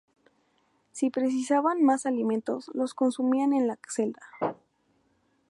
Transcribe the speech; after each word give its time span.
Si 0.93 1.11
precisaban 1.11 1.83
más 1.83 2.07
alimentos, 2.07 2.71
los 2.73 2.95
consumían 2.95 3.53
en 3.53 3.67
la 3.67 3.77
celda. 3.87 4.23